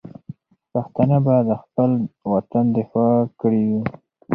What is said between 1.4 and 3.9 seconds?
د خپل وطن دفاع کړې وي.